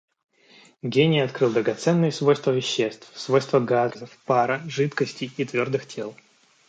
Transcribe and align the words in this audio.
Гений 0.81 1.19
открыл 1.19 1.51
драгоценные 1.53 2.11
свойства 2.11 2.49
веществ, 2.49 3.15
свойства 3.15 3.59
газов, 3.59 4.09
пара, 4.25 4.63
жидкостей 4.65 5.31
и 5.37 5.45
твердых 5.45 5.85
тел. 5.85 6.15